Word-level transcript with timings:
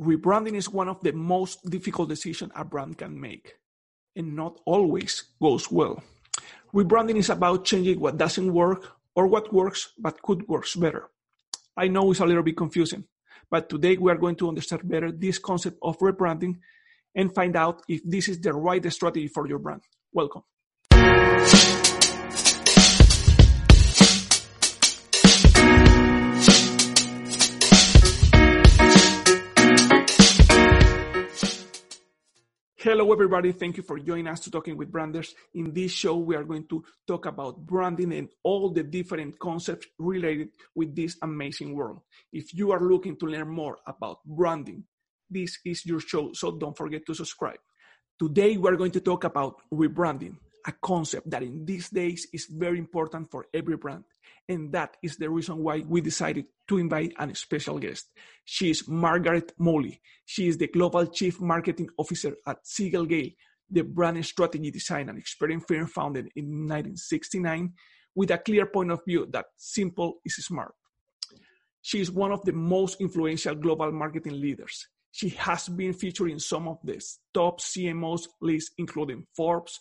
rebranding 0.00 0.54
is 0.54 0.68
one 0.68 0.88
of 0.88 1.00
the 1.02 1.12
most 1.12 1.68
difficult 1.68 2.08
decisions 2.08 2.52
a 2.56 2.64
brand 2.64 2.96
can 2.98 3.20
make, 3.20 3.56
and 4.16 4.34
not 4.34 4.60
always 4.64 5.24
goes 5.40 5.70
well. 5.70 6.02
Rebranding 6.74 7.16
is 7.16 7.28
about 7.28 7.64
changing 7.64 8.00
what 8.00 8.16
doesn't 8.16 8.52
work 8.52 8.96
or 9.14 9.26
what 9.26 9.52
works 9.52 9.92
but 9.98 10.22
could 10.22 10.48
work 10.48 10.66
better. 10.76 11.10
I 11.76 11.88
know 11.88 12.10
it's 12.10 12.20
a 12.20 12.26
little 12.26 12.42
bit 12.42 12.56
confusing, 12.56 13.04
but 13.50 13.68
today 13.68 13.96
we 13.96 14.10
are 14.10 14.16
going 14.16 14.36
to 14.36 14.48
understand 14.48 14.88
better 14.88 15.12
this 15.12 15.38
concept 15.38 15.78
of 15.82 15.98
rebranding 15.98 16.58
and 17.14 17.34
find 17.34 17.56
out 17.56 17.82
if 17.88 18.00
this 18.04 18.28
is 18.28 18.40
the 18.40 18.52
right 18.52 18.92
strategy 18.92 19.28
for 19.28 19.46
your 19.48 19.58
brand. 19.58 19.82
Welcome. 20.12 20.42
Hello, 32.82 33.12
everybody. 33.12 33.52
Thank 33.52 33.76
you 33.76 33.82
for 33.82 33.98
joining 33.98 34.26
us 34.26 34.40
to 34.40 34.50
Talking 34.50 34.74
with 34.74 34.90
Branders. 34.90 35.34
In 35.52 35.74
this 35.74 35.92
show, 35.92 36.16
we 36.16 36.34
are 36.34 36.44
going 36.44 36.66
to 36.68 36.82
talk 37.06 37.26
about 37.26 37.66
branding 37.66 38.10
and 38.14 38.30
all 38.42 38.70
the 38.70 38.82
different 38.82 39.38
concepts 39.38 39.86
related 39.98 40.48
with 40.74 40.96
this 40.96 41.14
amazing 41.20 41.74
world. 41.74 42.00
If 42.32 42.54
you 42.54 42.72
are 42.72 42.80
looking 42.80 43.18
to 43.18 43.26
learn 43.26 43.50
more 43.50 43.76
about 43.86 44.24
branding, 44.24 44.84
this 45.28 45.58
is 45.62 45.84
your 45.84 46.00
show, 46.00 46.32
so 46.32 46.52
don't 46.52 46.74
forget 46.74 47.04
to 47.04 47.12
subscribe. 47.14 47.58
Today, 48.18 48.56
we're 48.56 48.76
going 48.76 48.92
to 48.92 49.00
talk 49.00 49.24
about 49.24 49.60
rebranding, 49.70 50.36
a 50.66 50.72
concept 50.72 51.30
that 51.30 51.42
in 51.42 51.64
these 51.64 51.88
days 51.90 52.26
is 52.32 52.46
very 52.46 52.78
important 52.78 53.30
for 53.30 53.46
every 53.52 53.76
brand. 53.76 54.04
And 54.48 54.72
that 54.72 54.96
is 55.02 55.16
the 55.16 55.30
reason 55.30 55.62
why 55.62 55.84
we 55.86 56.00
decided 56.00 56.46
to 56.68 56.78
invite 56.78 57.12
a 57.18 57.34
special 57.34 57.78
guest. 57.78 58.10
She 58.44 58.70
is 58.70 58.88
Margaret 58.88 59.52
Molloy. 59.58 59.98
She 60.24 60.48
is 60.48 60.58
the 60.58 60.66
Global 60.66 61.06
Chief 61.06 61.40
Marketing 61.40 61.88
Officer 61.96 62.36
at 62.46 62.66
Siegel 62.66 63.06
Gale, 63.06 63.30
the 63.70 63.82
brand 63.82 64.24
strategy 64.26 64.70
design 64.70 65.08
and 65.08 65.18
experience 65.18 65.64
firm 65.66 65.86
founded 65.86 66.30
in 66.34 66.44
1969 66.66 67.72
with 68.14 68.30
a 68.30 68.38
clear 68.38 68.66
point 68.66 68.90
of 68.90 69.00
view 69.06 69.26
that 69.30 69.46
simple 69.56 70.20
is 70.24 70.34
smart. 70.44 70.74
She 71.82 72.00
is 72.00 72.10
one 72.10 72.32
of 72.32 72.44
the 72.44 72.52
most 72.52 73.00
influential 73.00 73.54
global 73.54 73.90
marketing 73.92 74.40
leaders. 74.40 74.88
She 75.12 75.30
has 75.30 75.68
been 75.68 75.92
featured 75.92 76.30
in 76.30 76.38
some 76.38 76.68
of 76.68 76.78
the 76.84 77.02
top 77.32 77.60
CMOs 77.60 78.26
lists, 78.40 78.72
including 78.78 79.26
Forbes, 79.34 79.80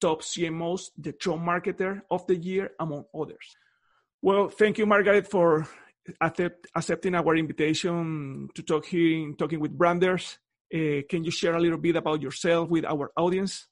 top 0.00 0.22
CMOs, 0.22 0.90
the 0.96 1.12
Top 1.12 1.38
Marketer 1.38 2.02
of 2.10 2.26
the 2.26 2.36
Year, 2.36 2.72
among 2.78 3.04
others. 3.14 3.56
Well, 4.22 4.48
thank 4.48 4.78
you, 4.78 4.86
Margaret, 4.86 5.28
for 5.30 5.68
accept, 6.20 6.66
accepting 6.74 7.14
our 7.14 7.36
invitation 7.36 8.48
to 8.54 8.62
talk 8.62 8.86
here 8.86 9.18
in 9.22 9.36
Talking 9.36 9.60
with 9.60 9.76
Branders. 9.76 10.38
Uh, 10.74 11.02
can 11.08 11.22
you 11.24 11.30
share 11.30 11.54
a 11.54 11.60
little 11.60 11.78
bit 11.78 11.96
about 11.96 12.22
yourself 12.22 12.68
with 12.68 12.84
our 12.84 13.12
audience? 13.16 13.66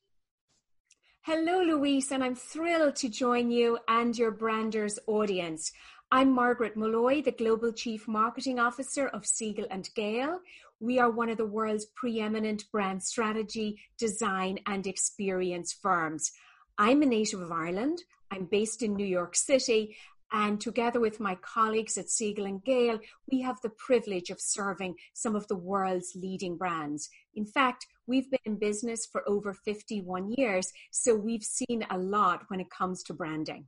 Hello, 1.23 1.63
Luis, 1.63 2.13
and 2.13 2.23
I'm 2.23 2.35
thrilled 2.35 2.97
to 2.97 3.09
join 3.09 3.51
you 3.51 3.79
and 3.89 4.17
your 4.17 4.31
Branders 4.31 4.99
audience. 5.07 5.73
I'm 6.11 6.31
Margaret 6.31 6.77
Molloy, 6.77 7.23
the 7.23 7.33
Global 7.33 7.73
Chief 7.73 8.07
Marketing 8.07 8.59
Officer 8.61 9.09
of 9.09 9.27
Siegel 9.27 9.67
and 9.71 9.89
Gale. 9.97 10.41
We 10.81 10.99
are 10.99 11.11
one 11.11 11.31
of 11.31 11.39
the 11.39 11.47
world's 11.47 11.87
preeminent 11.95 12.65
brand 12.71 13.03
strategy, 13.03 13.81
design, 13.99 14.59
and 14.67 14.87
experience 14.87 15.73
firms. 15.73 16.33
I'm 16.79 17.03
a 17.03 17.07
native 17.07 17.41
of 17.41 17.53
Ireland. 17.53 18.03
I'm 18.31 18.47
based 18.47 18.83
in 18.83 18.95
New 18.95 19.07
York 19.07 19.37
City, 19.37 19.97
and 20.33 20.61
together 20.61 20.99
with 20.99 21.21
my 21.21 21.37
colleagues 21.37 21.97
at 21.97 22.11
Siegel 22.11 22.47
and 22.47 22.63
Gale, 22.65 22.99
we 23.31 23.41
have 23.43 23.61
the 23.63 23.71
privilege 23.71 24.31
of 24.31 24.41
serving 24.41 24.97
some 25.13 25.37
of 25.37 25.47
the 25.47 25.57
world's 25.57 26.13
leading 26.17 26.57
brands. 26.57 27.09
In 27.35 27.47
fact, 27.47 27.87
we've 28.09 28.29
been 28.29 28.41
in 28.45 28.59
business 28.59 29.07
for 29.07 29.23
over 29.29 29.55
51 29.55 30.33
years, 30.33 30.73
so 30.91 31.15
we've 31.15 31.45
seen 31.45 31.87
a 31.89 31.99
lot 31.99 32.43
when 32.49 32.59
it 32.59 32.69
comes 32.69 33.05
to 33.05 33.15
branding. 33.15 33.67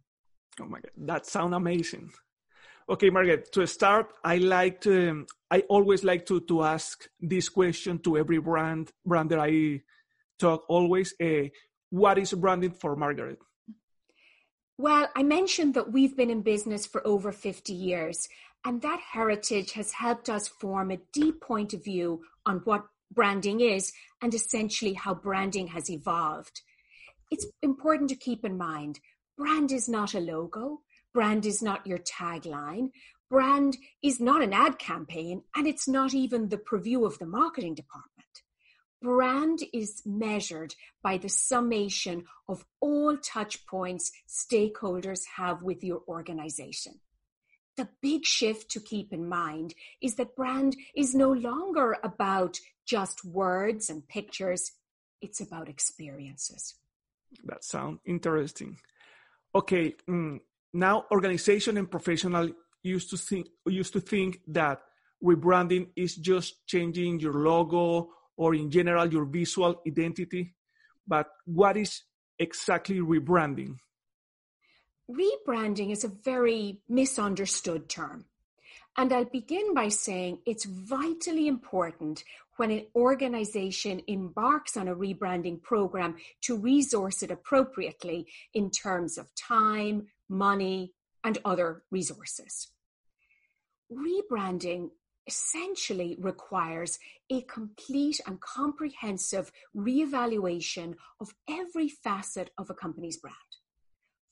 Oh 0.61 0.67
my 0.67 0.81
God, 0.81 0.91
that 1.07 1.27
sounds 1.27 1.55
amazing. 1.55 2.11
Okay, 2.89 3.11
Margaret, 3.11 3.51
to 3.53 3.67
start, 3.67 4.13
I 4.23 4.37
like 4.37 4.81
to, 4.83 5.27
I 5.51 5.61
always 5.69 6.05
like 6.05 6.25
to, 6.27 6.41
to 6.43 6.63
ask 6.63 7.09
this 7.21 7.49
question 7.49 7.99
to 8.01 8.17
every 8.17 8.39
brand, 8.39 8.93
brand 9.05 9.31
that 9.31 9.41
I 9.41 9.81
talk 10.39 10.65
always. 10.69 11.13
Uh, 11.21 11.49
what 11.91 12.17
is 12.17 12.33
branding 12.33 12.71
for 12.71 12.95
Margaret? 12.95 13.39
Well, 14.79 15.09
I 15.17 15.25
mentioned 15.25 15.75
that 15.75 15.91
we've 15.91 16.17
been 16.17 16.31
in 16.31 16.43
business 16.43 16.87
for 16.87 17.05
over 17.05 17.33
50 17.33 17.73
years, 17.73 18.29
and 18.65 18.81
that 18.83 19.01
heritage 19.13 19.73
has 19.73 19.93
helped 19.93 20.29
us 20.29 20.47
form 20.47 20.93
a 20.93 21.01
deep 21.13 21.41
point 21.41 21.75
of 21.75 21.83
view 21.83 22.23
on 22.45 22.59
what 22.59 22.87
branding 23.13 23.61
is 23.61 23.93
and 24.23 24.33
essentially 24.33 24.93
how 24.93 25.15
branding 25.15 25.69
has 25.69 25.91
evolved. 25.91 26.61
It's 27.33 27.47
important 27.63 28.11
to 28.11 28.17
keep 28.17 28.45
in 28.45 28.57
mind 28.57 29.01
brand 29.37 29.71
is 29.71 29.89
not 29.89 30.15
a 30.15 30.21
logo, 30.21 30.81
brand 31.17 31.47
is 31.47 31.63
not 31.63 31.87
your 31.87 31.97
tagline, 31.97 32.91
brand 33.31 33.79
is 34.03 34.21
not 34.21 34.43
an 34.43 34.53
ad 34.53 34.79
campaign, 34.79 35.41
and 35.57 35.67
it's 35.67 35.89
not 35.89 36.13
even 36.13 36.51
the 36.51 36.59
purview 36.59 37.07
of 37.07 37.19
the 37.19 37.25
marketing 37.25 37.75
department. 37.75 38.43
Brand 39.01 39.61
is 39.73 40.03
measured 40.05 40.75
by 41.03 41.17
the 41.17 41.31
summation 41.31 42.27
of 42.51 42.67
all 42.81 43.17
touch 43.17 43.65
points 43.65 44.13
stakeholders 44.29 45.21
have 45.39 45.63
with 45.63 45.83
your 45.83 46.03
organization. 46.07 47.01
The 47.79 47.89
big 48.03 48.27
shift 48.27 48.71
to 48.73 48.81
keep 48.81 49.11
in 49.11 49.27
mind 49.27 49.73
is 50.03 50.17
that 50.17 50.37
brand 50.37 50.77
is 50.95 51.15
no 51.15 51.33
longer 51.33 51.97
about 52.05 52.59
just 52.85 53.25
words 53.25 53.89
and 53.89 54.07
pictures, 54.07 54.73
it's 55.23 55.41
about 55.41 55.71
experiences. 55.71 56.75
That 57.47 57.65
sounds 57.65 58.01
interesting. 58.05 58.77
Okay, 59.55 59.95
mm, 60.07 60.41
now 60.77 61.07
organization 61.11 61.77
and 61.77 61.91
professional 61.91 62.51
used 62.83 63.11
to 63.11 63.17
think 63.17 63.49
used 63.67 63.93
to 63.95 64.01
think 64.01 64.41
that 64.49 64.81
rebranding 65.23 65.89
is 65.97 66.15
just 66.15 66.67
changing 66.67 67.21
your 67.21 67.35
logo 67.35 68.11
or 68.37 68.55
in 68.55 68.71
general 68.71 69.11
your 69.11 69.25
visual 69.25 69.81
identity. 69.87 70.55
But 71.07 71.29
what 71.45 71.77
is 71.77 72.03
exactly 72.39 72.99
rebranding? 73.01 73.79
Rebranding 75.11 75.91
is 75.93 76.05
a 76.05 76.09
very 76.09 76.81
misunderstood 76.89 77.89
term. 77.89 78.27
And 78.99 79.13
I'll 79.13 79.25
begin 79.25 79.75
by 79.75 79.89
saying 79.89 80.39
it's 80.47 80.65
vitally 80.65 81.49
important 81.49 82.25
when 82.57 82.71
an 82.71 82.87
organization 82.95 84.03
embarks 84.07 84.77
on 84.77 84.89
a 84.89 84.97
rebranding 84.97 85.63
program 85.63 86.17
to 86.43 86.57
resource 86.57 87.23
it 87.23 87.31
appropriately 87.31 88.27
in 88.55 88.71
terms 88.71 89.19
of 89.19 89.35
time, 89.35 90.07
money, 90.29 90.93
and 91.25 91.39
other 91.45 91.83
resources. 91.91 92.69
Rebranding 93.93 94.91
essentially 95.27 96.17
requires 96.21 96.99
a 97.31 97.43
complete 97.43 98.21
and 98.27 98.41
comprehensive 98.41 99.51
reevaluation 99.77 100.95
of 101.21 101.35
every 101.51 101.89
facet 101.89 102.51
of 102.57 102.71
a 102.71 102.75
company's 102.75 103.17
brand. 103.17 103.37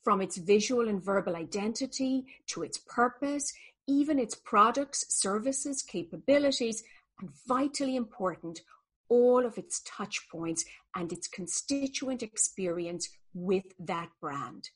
From 0.03 0.21
its 0.21 0.37
visual 0.37 0.88
and 0.88 1.03
verbal 1.03 1.34
identity 1.34 2.26
to 2.49 2.62
its 2.62 2.78
purpose, 2.78 3.53
even 3.88 4.19
its 4.19 4.34
products, 4.34 5.05
services, 5.09 5.82
capabilities, 5.82 6.84
and 7.21 7.31
vitally 7.47 7.97
important, 7.97 8.61
all 9.09 9.44
of 9.44 9.59
its 9.59 9.82
touch 9.84 10.28
points 10.31 10.65
and 10.94 11.12
its 11.12 11.26
constituent 11.26 12.22
experience 12.22 13.09
with 13.34 13.65
that 13.78 14.11
brand. 14.21 14.71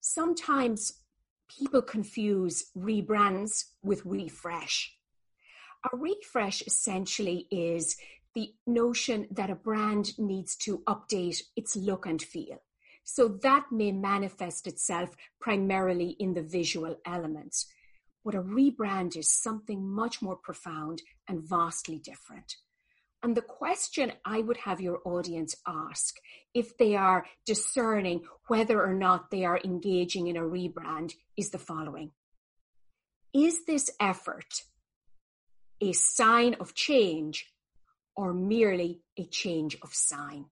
Sometimes 0.00 1.00
people 1.48 1.82
confuse 1.82 2.70
rebrands 2.76 3.64
with 3.82 4.04
refresh. 4.04 4.94
A 5.92 5.96
refresh 5.96 6.62
essentially 6.62 7.46
is 7.50 7.96
the 8.34 8.54
notion 8.66 9.26
that 9.30 9.50
a 9.50 9.54
brand 9.54 10.18
needs 10.18 10.56
to 10.56 10.78
update 10.86 11.42
its 11.56 11.74
look 11.76 12.06
and 12.06 12.20
feel. 12.20 12.58
So 13.04 13.28
that 13.42 13.66
may 13.72 13.90
manifest 13.90 14.66
itself 14.66 15.16
primarily 15.40 16.10
in 16.18 16.34
the 16.34 16.42
visual 16.42 16.96
elements. 17.06 17.66
But 18.24 18.34
a 18.34 18.42
rebrand 18.42 19.16
is 19.16 19.32
something 19.32 19.88
much 19.88 20.20
more 20.20 20.36
profound 20.36 21.02
and 21.26 21.42
vastly 21.42 21.98
different. 21.98 22.56
And 23.22 23.36
the 23.36 23.42
question 23.42 24.12
I 24.24 24.40
would 24.40 24.58
have 24.58 24.80
your 24.80 25.00
audience 25.04 25.56
ask 25.66 26.16
if 26.54 26.76
they 26.78 26.94
are 26.94 27.26
discerning 27.44 28.22
whether 28.46 28.80
or 28.82 28.94
not 28.94 29.30
they 29.30 29.44
are 29.44 29.60
engaging 29.64 30.28
in 30.28 30.36
a 30.36 30.42
rebrand 30.42 31.14
is 31.36 31.50
the 31.50 31.58
following 31.58 32.12
Is 33.34 33.64
this 33.66 33.90
effort 34.00 34.62
a 35.80 35.92
sign 35.92 36.54
of 36.60 36.74
change 36.74 37.52
or 38.14 38.32
merely 38.32 39.00
a 39.16 39.24
change 39.24 39.76
of 39.82 39.94
sign? 39.94 40.46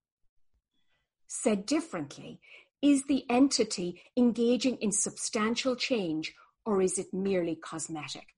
Said 1.28 1.66
differently, 1.66 2.40
is 2.82 3.04
the 3.04 3.24
entity 3.30 4.02
engaging 4.16 4.76
in 4.76 4.92
substantial 4.92 5.76
change 5.76 6.34
or 6.64 6.82
is 6.82 6.98
it 6.98 7.12
merely 7.12 7.56
cosmetic? 7.56 8.35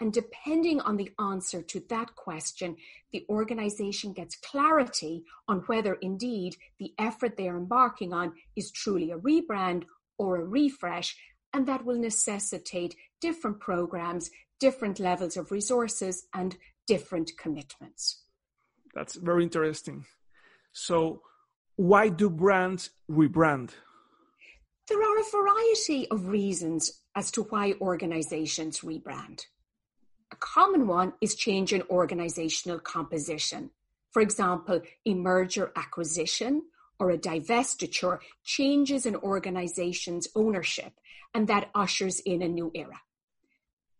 And 0.00 0.12
depending 0.12 0.80
on 0.80 0.96
the 0.96 1.10
answer 1.18 1.62
to 1.62 1.80
that 1.88 2.14
question, 2.16 2.76
the 3.12 3.24
organization 3.30 4.12
gets 4.12 4.36
clarity 4.36 5.24
on 5.48 5.60
whether 5.60 5.94
indeed 5.94 6.56
the 6.78 6.92
effort 6.98 7.36
they're 7.36 7.56
embarking 7.56 8.12
on 8.12 8.34
is 8.56 8.70
truly 8.70 9.10
a 9.10 9.18
rebrand 9.18 9.84
or 10.18 10.36
a 10.36 10.44
refresh. 10.44 11.16
And 11.54 11.66
that 11.66 11.84
will 11.86 11.98
necessitate 11.98 12.94
different 13.20 13.60
programs, 13.60 14.30
different 14.60 15.00
levels 15.00 15.36
of 15.38 15.50
resources, 15.50 16.26
and 16.34 16.56
different 16.86 17.32
commitments. 17.38 18.22
That's 18.94 19.14
very 19.14 19.42
interesting. 19.44 20.04
So, 20.72 21.22
why 21.76 22.10
do 22.10 22.28
brands 22.28 22.90
rebrand? 23.10 23.70
There 24.88 25.02
are 25.02 25.18
a 25.18 25.30
variety 25.32 26.08
of 26.10 26.28
reasons 26.28 27.02
as 27.14 27.30
to 27.32 27.42
why 27.44 27.74
organizations 27.80 28.80
rebrand. 28.80 29.46
A 30.32 30.36
common 30.36 30.86
one 30.86 31.12
is 31.20 31.34
change 31.34 31.72
in 31.72 31.82
organizational 31.90 32.78
composition. 32.80 33.70
For 34.10 34.20
example, 34.22 34.80
a 35.04 35.14
merger 35.14 35.72
acquisition 35.76 36.62
or 36.98 37.10
a 37.10 37.18
divestiture 37.18 38.18
changes 38.42 39.06
an 39.06 39.16
organization's 39.16 40.28
ownership, 40.34 40.92
and 41.34 41.46
that 41.48 41.70
ushers 41.74 42.20
in 42.20 42.42
a 42.42 42.48
new 42.48 42.70
era. 42.74 43.00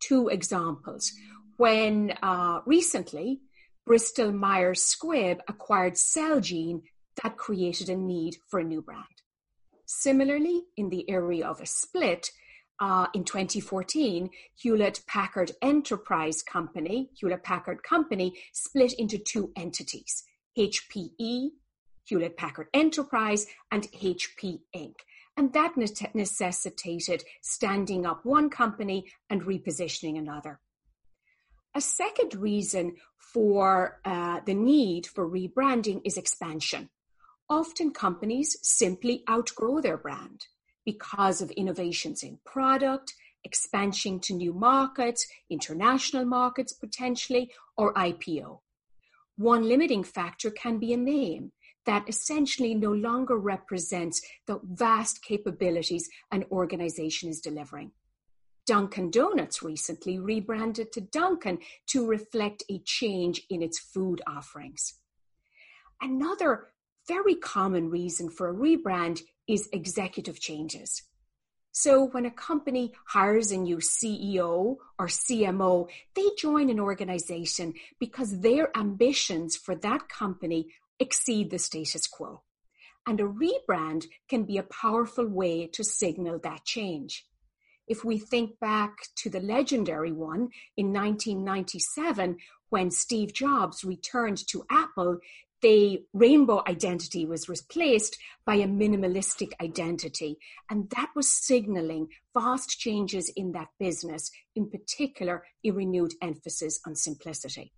Two 0.00 0.28
examples. 0.28 1.12
When 1.58 2.12
uh, 2.22 2.60
recently 2.66 3.40
Bristol 3.84 4.32
Myers 4.32 4.82
Squibb 4.82 5.40
acquired 5.48 5.94
Celgene, 5.94 6.82
that 7.22 7.36
created 7.36 7.88
a 7.88 7.96
need 7.96 8.36
for 8.48 8.60
a 8.60 8.64
new 8.64 8.82
brand. 8.82 9.04
Similarly, 9.86 10.62
in 10.76 10.90
the 10.90 11.08
area 11.08 11.46
of 11.46 11.60
a 11.60 11.66
split, 11.66 12.30
uh, 12.80 13.06
in 13.14 13.24
2014, 13.24 14.30
Hewlett 14.56 15.00
Packard 15.06 15.52
Enterprise 15.62 16.42
Company, 16.42 17.10
Hewlett 17.18 17.42
Packard 17.42 17.82
Company, 17.82 18.34
split 18.52 18.92
into 18.94 19.18
two 19.18 19.52
entities 19.56 20.24
HPE, 20.58 21.50
Hewlett 22.04 22.36
Packard 22.36 22.68
Enterprise, 22.74 23.46
and 23.70 23.90
HP 23.92 24.60
Inc. 24.74 24.94
And 25.36 25.52
that 25.52 25.74
necessitated 26.14 27.24
standing 27.42 28.06
up 28.06 28.24
one 28.24 28.48
company 28.48 29.06
and 29.28 29.42
repositioning 29.42 30.18
another. 30.18 30.60
A 31.74 31.80
second 31.80 32.34
reason 32.34 32.96
for 33.18 34.00
uh, 34.04 34.40
the 34.46 34.54
need 34.54 35.06
for 35.06 35.28
rebranding 35.28 36.00
is 36.04 36.16
expansion. 36.16 36.88
Often 37.50 37.92
companies 37.92 38.56
simply 38.62 39.22
outgrow 39.28 39.82
their 39.82 39.98
brand 39.98 40.46
because 40.86 41.42
of 41.42 41.50
innovations 41.50 42.22
in 42.22 42.38
product, 42.46 43.12
expansion 43.44 44.18
to 44.20 44.32
new 44.32 44.54
markets, 44.54 45.26
international 45.50 46.24
markets 46.24 46.72
potentially, 46.72 47.52
or 47.76 47.92
IPO. 47.92 48.60
One 49.36 49.68
limiting 49.68 50.02
factor 50.02 50.50
can 50.50 50.78
be 50.78 50.94
a 50.94 50.96
name 50.96 51.52
that 51.84 52.08
essentially 52.08 52.74
no 52.74 52.92
longer 52.92 53.36
represents 53.36 54.20
the 54.46 54.60
vast 54.64 55.22
capabilities 55.22 56.08
an 56.32 56.44
organization 56.50 57.28
is 57.28 57.40
delivering. 57.40 57.92
Dunkin' 58.66 59.12
Donuts 59.12 59.62
recently 59.62 60.18
rebranded 60.18 60.90
to 60.92 61.00
Dunkin' 61.00 61.60
to 61.88 62.06
reflect 62.06 62.64
a 62.68 62.80
change 62.84 63.42
in 63.48 63.62
its 63.62 63.78
food 63.78 64.20
offerings. 64.26 64.94
Another 66.00 66.68
very 67.06 67.36
common 67.36 67.88
reason 67.88 68.28
for 68.28 68.48
a 68.48 68.54
rebrand 68.54 69.20
is 69.48 69.68
executive 69.72 70.40
changes. 70.40 71.02
So 71.72 72.04
when 72.04 72.24
a 72.24 72.30
company 72.30 72.94
hires 73.04 73.52
a 73.52 73.58
new 73.58 73.76
CEO 73.76 74.76
or 74.98 75.06
CMO, 75.08 75.88
they 76.14 76.30
join 76.38 76.70
an 76.70 76.80
organization 76.80 77.74
because 78.00 78.40
their 78.40 78.74
ambitions 78.74 79.56
for 79.56 79.74
that 79.74 80.08
company 80.08 80.68
exceed 80.98 81.50
the 81.50 81.58
status 81.58 82.06
quo. 82.06 82.42
And 83.06 83.20
a 83.20 83.24
rebrand 83.24 84.06
can 84.28 84.44
be 84.44 84.56
a 84.56 84.62
powerful 84.62 85.26
way 85.26 85.66
to 85.74 85.84
signal 85.84 86.38
that 86.44 86.64
change. 86.64 87.26
If 87.86 88.04
we 88.04 88.18
think 88.18 88.58
back 88.58 88.96
to 89.16 89.28
the 89.28 89.40
legendary 89.40 90.12
one 90.12 90.48
in 90.76 90.94
1997, 90.94 92.38
when 92.70 92.90
Steve 92.90 93.32
Jobs 93.32 93.84
returned 93.84 94.38
to 94.48 94.64
Apple, 94.70 95.18
the 95.62 96.04
rainbow 96.12 96.62
identity 96.68 97.24
was 97.24 97.48
replaced 97.48 98.18
by 98.44 98.56
a 98.56 98.66
minimalistic 98.66 99.52
identity. 99.60 100.38
And 100.70 100.90
that 100.90 101.10
was 101.16 101.32
signaling 101.32 102.08
vast 102.34 102.78
changes 102.78 103.30
in 103.30 103.52
that 103.52 103.68
business, 103.78 104.30
in 104.54 104.68
particular, 104.70 105.44
a 105.64 105.70
renewed 105.70 106.12
emphasis 106.20 106.80
on 106.86 106.94
simplicity. 106.94 107.72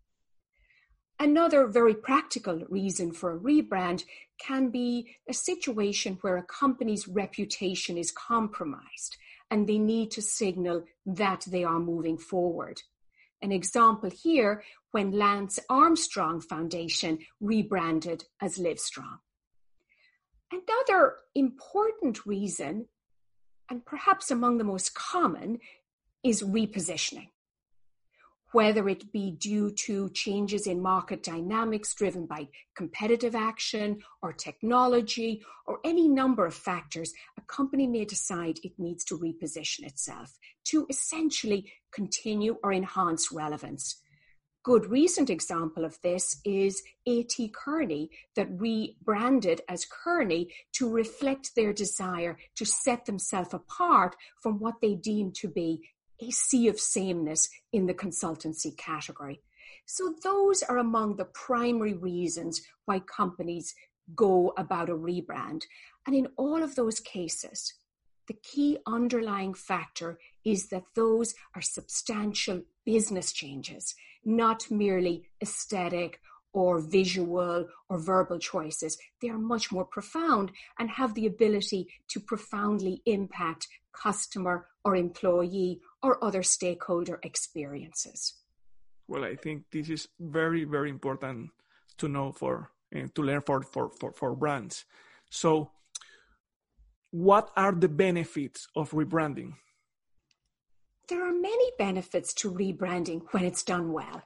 Another 1.20 1.66
very 1.66 1.94
practical 1.94 2.62
reason 2.68 3.10
for 3.12 3.32
a 3.32 3.38
rebrand 3.38 4.04
can 4.40 4.70
be 4.70 5.16
a 5.28 5.34
situation 5.34 6.18
where 6.20 6.36
a 6.36 6.44
company's 6.44 7.08
reputation 7.08 7.98
is 7.98 8.12
compromised 8.12 9.16
and 9.50 9.66
they 9.66 9.78
need 9.78 10.10
to 10.12 10.22
signal 10.22 10.84
that 11.06 11.44
they 11.48 11.64
are 11.64 11.80
moving 11.80 12.18
forward. 12.18 12.82
An 13.40 13.52
example 13.52 14.10
here 14.10 14.62
when 14.90 15.12
Lance 15.12 15.58
Armstrong 15.68 16.40
Foundation 16.40 17.18
rebranded 17.40 18.24
as 18.40 18.58
Livestrong. 18.58 19.18
Another 20.50 21.16
important 21.34 22.26
reason, 22.26 22.86
and 23.70 23.84
perhaps 23.84 24.30
among 24.30 24.58
the 24.58 24.64
most 24.64 24.94
common, 24.94 25.58
is 26.24 26.42
repositioning 26.42 27.28
whether 28.52 28.88
it 28.88 29.12
be 29.12 29.30
due 29.30 29.70
to 29.70 30.08
changes 30.10 30.66
in 30.66 30.80
market 30.80 31.22
dynamics 31.22 31.94
driven 31.94 32.26
by 32.26 32.48
competitive 32.76 33.34
action 33.34 33.98
or 34.22 34.32
technology 34.32 35.42
or 35.66 35.78
any 35.84 36.08
number 36.08 36.46
of 36.46 36.54
factors, 36.54 37.12
a 37.36 37.42
company 37.42 37.86
may 37.86 38.04
decide 38.04 38.58
it 38.62 38.72
needs 38.78 39.04
to 39.04 39.18
reposition 39.18 39.84
itself 39.84 40.32
to 40.64 40.86
essentially 40.88 41.70
continue 41.92 42.56
or 42.62 42.72
enhance 42.72 43.30
relevance. 43.30 44.00
Good 44.64 44.86
recent 44.86 45.30
example 45.30 45.84
of 45.84 45.98
this 46.02 46.40
is 46.44 46.82
A.T. 47.06 47.52
Kearney 47.54 48.10
that 48.34 48.48
rebranded 48.50 49.62
as 49.68 49.86
Kearney 49.86 50.52
to 50.74 50.90
reflect 50.90 51.54
their 51.54 51.72
desire 51.72 52.36
to 52.56 52.66
set 52.66 53.06
themselves 53.06 53.54
apart 53.54 54.16
from 54.42 54.58
what 54.58 54.74
they 54.82 54.94
deem 54.94 55.32
to 55.36 55.48
be 55.48 55.88
a 56.20 56.30
sea 56.30 56.68
of 56.68 56.80
sameness 56.80 57.48
in 57.72 57.86
the 57.86 57.94
consultancy 57.94 58.76
category. 58.76 59.40
So, 59.86 60.14
those 60.22 60.62
are 60.62 60.78
among 60.78 61.16
the 61.16 61.24
primary 61.24 61.94
reasons 61.94 62.62
why 62.84 63.00
companies 63.00 63.74
go 64.14 64.52
about 64.56 64.90
a 64.90 64.94
rebrand. 64.94 65.62
And 66.06 66.14
in 66.14 66.28
all 66.36 66.62
of 66.62 66.74
those 66.74 67.00
cases, 67.00 67.74
the 68.26 68.34
key 68.42 68.78
underlying 68.86 69.54
factor 69.54 70.18
is 70.44 70.68
that 70.68 70.84
those 70.94 71.34
are 71.54 71.62
substantial 71.62 72.62
business 72.84 73.32
changes, 73.32 73.94
not 74.24 74.70
merely 74.70 75.24
aesthetic 75.42 76.20
or 76.52 76.80
visual 76.80 77.66
or 77.88 77.98
verbal 77.98 78.38
choices. 78.38 78.98
They 79.20 79.28
are 79.28 79.38
much 79.38 79.70
more 79.70 79.84
profound 79.84 80.52
and 80.78 80.90
have 80.90 81.14
the 81.14 81.26
ability 81.26 81.88
to 82.08 82.20
profoundly 82.20 83.02
impact 83.06 83.68
customer 83.92 84.66
or 84.84 84.96
employee 84.96 85.80
or 86.02 86.22
other 86.22 86.42
stakeholder 86.42 87.18
experiences. 87.22 88.34
Well, 89.06 89.24
I 89.24 89.36
think 89.36 89.64
this 89.72 89.88
is 89.88 90.08
very, 90.20 90.64
very 90.64 90.90
important 90.90 91.50
to 91.98 92.08
know 92.08 92.32
for 92.32 92.70
and 92.92 93.04
uh, 93.04 93.08
to 93.14 93.22
learn 93.22 93.42
for, 93.42 93.62
for, 93.62 93.90
for, 94.00 94.12
for 94.12 94.34
brands. 94.34 94.84
So, 95.30 95.70
what 97.10 97.50
are 97.56 97.72
the 97.72 97.88
benefits 97.88 98.68
of 98.76 98.90
rebranding? 98.90 99.54
There 101.08 101.26
are 101.26 101.32
many 101.32 101.70
benefits 101.78 102.34
to 102.34 102.52
rebranding 102.52 103.22
when 103.30 103.44
it's 103.44 103.62
done 103.62 103.92
well. 103.92 104.22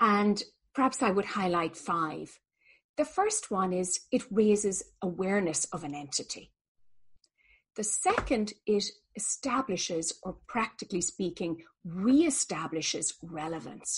And 0.00 0.42
perhaps 0.74 1.02
I 1.02 1.10
would 1.10 1.26
highlight 1.26 1.76
five. 1.76 2.38
The 2.96 3.04
first 3.04 3.50
one 3.50 3.72
is 3.72 4.00
it 4.10 4.24
raises 4.30 4.82
awareness 5.02 5.66
of 5.66 5.84
an 5.84 5.94
entity. 5.94 6.52
The 7.76 7.84
second, 7.84 8.54
it 8.66 8.84
establishes, 9.18 10.06
or 10.22 10.36
practically 10.46 11.00
speaking, 11.00 11.52
reestablishes 11.86 13.14
relevance. 13.22 13.90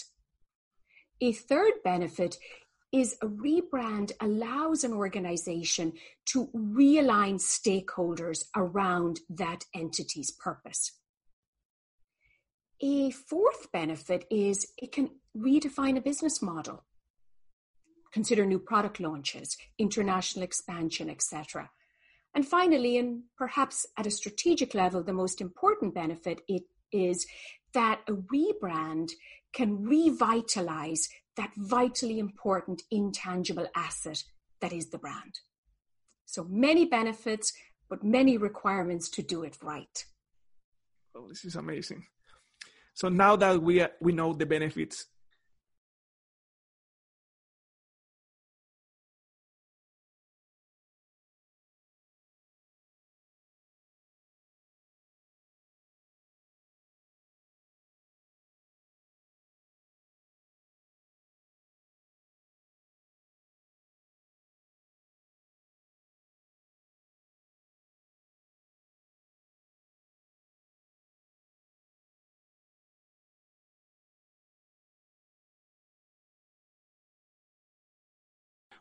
A 1.20 1.32
third 1.32 1.74
benefit 1.84 2.38
is 2.92 3.16
a 3.22 3.26
rebrand 3.26 4.12
allows 4.20 4.82
an 4.82 4.92
organization 4.92 5.92
to 6.26 6.48
realign 6.56 7.36
stakeholders 7.38 8.44
around 8.56 9.20
that 9.28 9.64
entity's 9.74 10.30
purpose. 10.30 10.92
A 12.82 13.10
fourth 13.10 13.70
benefit 13.70 14.24
is 14.30 14.72
it 14.78 14.90
can 14.90 15.10
redefine 15.36 15.98
a 15.98 16.00
business 16.00 16.40
model, 16.40 16.84
consider 18.10 18.46
new 18.46 18.58
product 18.58 18.98
launches, 18.98 19.56
international 19.78 20.42
expansion, 20.42 21.10
etc. 21.10 21.70
And 22.34 22.46
finally, 22.46 22.98
and 22.98 23.22
perhaps 23.36 23.86
at 23.96 24.06
a 24.06 24.10
strategic 24.10 24.74
level, 24.74 25.02
the 25.02 25.12
most 25.12 25.40
important 25.40 25.94
benefit, 25.94 26.42
it 26.48 26.62
is 26.92 27.26
that 27.74 28.00
a 28.08 28.12
rebrand 28.12 29.10
can 29.52 29.82
revitalize 29.82 31.08
that 31.36 31.50
vitally 31.56 32.18
important 32.18 32.82
intangible 32.90 33.66
asset 33.74 34.22
that 34.60 34.72
is 34.72 34.90
the 34.90 34.98
brand. 34.98 35.40
So 36.26 36.44
many 36.48 36.84
benefits, 36.84 37.52
but 37.88 38.04
many 38.04 38.36
requirements 38.36 39.08
to 39.10 39.22
do 39.22 39.42
it 39.42 39.56
right. 39.62 40.04
Oh, 41.16 41.28
this 41.28 41.44
is 41.44 41.56
amazing. 41.56 42.06
So 42.94 43.08
now 43.08 43.34
that 43.36 43.62
we 43.62 43.84
we 44.00 44.12
know 44.12 44.32
the 44.32 44.46
benefits 44.46 45.06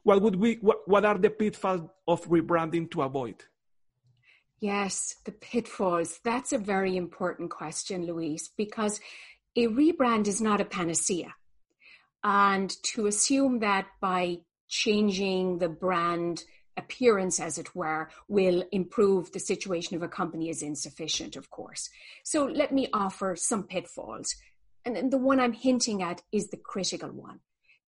what 0.03 0.22
would 0.22 0.36
we 0.36 0.56
what, 0.56 0.88
what 0.88 1.06
are 1.06 1.18
the 1.18 1.29
pitfalls 1.29 1.82
of 2.08 2.25
rebranding 2.27 2.89
to 2.91 3.01
avoid 3.01 3.44
yes 4.60 5.15
the 5.25 5.32
pitfalls 5.32 6.20
that's 6.24 6.53
a 6.53 6.58
very 6.58 6.96
important 6.98 7.50
question 7.50 8.06
Luis 8.06 8.50
because 8.58 9.00
a 9.56 9.68
rebrand 9.68 10.27
is 10.27 10.41
not 10.41 10.62
a 10.62 10.65
panacea 10.65 11.34
and 12.24 12.72
to 12.84 13.08
assume 13.08 13.60
that 13.60 13.88
by 14.01 14.39
changing 14.68 15.58
the 15.60 15.70
brand 15.70 16.44
appearance, 16.77 17.39
as 17.39 17.58
it 17.58 17.75
were, 17.75 18.10
will 18.27 18.63
improve 18.72 19.32
the 19.32 19.39
situation 19.39 19.96
of 19.96 20.03
a 20.03 20.08
company 20.08 20.50
is 20.50 20.62
insufficient, 20.62 21.36
of 21.36 21.50
course. 21.50 21.89
So 22.24 22.46
let 22.46 22.72
me 22.72 22.88
offer 22.94 23.36
some 23.36 23.63
pitfalls. 23.63 24.34
And 24.86 25.12
the 25.12 25.18
one 25.18 25.39
I'm 25.39 25.53
hinting 25.53 26.01
at 26.01 26.22
is 26.32 26.50
the 26.50 26.58
critical 26.58 27.10
one 27.10 27.41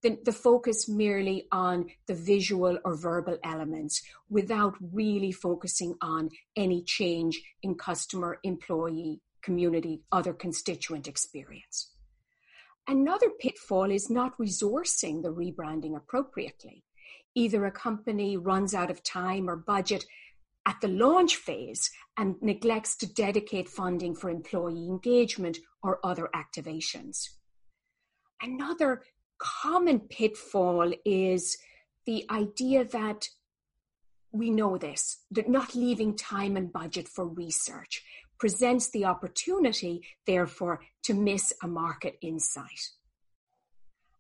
the, 0.04 0.18
the 0.26 0.32
focus 0.32 0.90
merely 0.90 1.48
on 1.52 1.88
the 2.08 2.14
visual 2.14 2.78
or 2.84 2.96
verbal 2.96 3.38
elements 3.44 4.02
without 4.30 4.76
really 4.94 5.32
focusing 5.32 5.96
on 6.02 6.30
any 6.56 6.84
change 6.84 7.42
in 7.62 7.76
customer, 7.76 8.40
employee, 8.44 9.22
community, 9.42 10.02
other 10.12 10.34
constituent 10.34 11.08
experience. 11.08 11.92
Another 12.88 13.30
pitfall 13.30 13.92
is 13.92 14.10
not 14.10 14.38
resourcing 14.38 15.22
the 15.22 15.32
rebranding 15.32 15.96
appropriately. 15.96 16.84
Either 17.36 17.66
a 17.66 17.72
company 17.72 18.38
runs 18.38 18.74
out 18.74 18.92
of 18.92 19.04
time 19.04 19.50
or 19.50 19.56
budget 19.56 20.06
at 20.66 20.80
the 20.82 20.88
launch 20.88 21.36
phase 21.36 21.90
and 22.18 22.36
neglects 22.42 22.96
to 22.98 23.12
dedicate 23.14 23.70
funding 23.70 24.16
for 24.16 24.30
employee 24.30 24.88
engagement 24.88 25.58
or 25.82 26.00
other 26.04 26.30
activations. 26.36 27.30
Another 28.42 29.04
common 29.42 30.00
pitfall 30.00 30.94
is 31.04 31.58
the 32.06 32.26
idea 32.30 32.86
that 32.86 33.28
we 34.32 34.50
know 34.50 34.78
this, 34.78 35.18
that 35.32 35.50
not 35.50 35.76
leaving 35.76 36.16
time 36.16 36.56
and 36.56 36.72
budget 36.72 37.08
for 37.08 37.26
research 37.28 38.04
presents 38.40 38.90
the 38.90 39.06
opportunity, 39.06 40.02
therefore, 40.26 40.82
to 41.04 41.14
miss 41.14 41.52
a 41.64 41.68
market 41.68 42.18
insight. 42.22 42.90